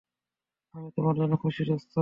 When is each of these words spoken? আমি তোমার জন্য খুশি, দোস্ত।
আমি 0.75 0.89
তোমার 0.97 1.15
জন্য 1.15 1.33
খুশি, 1.43 1.61
দোস্ত। 1.65 1.89